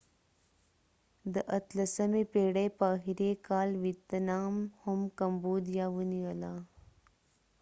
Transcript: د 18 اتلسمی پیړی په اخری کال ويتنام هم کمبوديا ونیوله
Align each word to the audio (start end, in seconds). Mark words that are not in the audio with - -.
د 1.33 1.35
18 1.39 1.55
اتلسمی 1.59 2.23
پیړی 2.33 2.67
په 2.77 2.85
اخری 2.95 3.31
کال 3.47 3.69
ويتنام 3.83 4.55
هم 4.83 4.99
کمبوديا 5.19 5.85
ونیوله 5.95 6.53